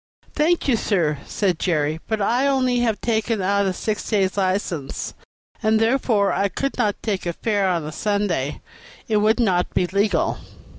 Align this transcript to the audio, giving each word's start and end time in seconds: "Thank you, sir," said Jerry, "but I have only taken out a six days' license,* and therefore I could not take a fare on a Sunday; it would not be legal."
"Thank 0.33 0.67
you, 0.67 0.75
sir," 0.77 1.19
said 1.27 1.59
Jerry, 1.59 1.99
"but 2.07 2.19
I 2.21 2.41
have 2.41 2.53
only 2.55 2.95
taken 3.03 3.39
out 3.39 3.67
a 3.67 3.71
six 3.71 4.09
days' 4.09 4.35
license,* 4.35 5.13
and 5.61 5.79
therefore 5.79 6.33
I 6.33 6.47
could 6.49 6.75
not 6.75 6.95
take 7.03 7.27
a 7.27 7.33
fare 7.33 7.67
on 7.69 7.85
a 7.85 7.91
Sunday; 7.91 8.61
it 9.07 9.17
would 9.17 9.39
not 9.39 9.75
be 9.75 9.85
legal." 9.85 10.39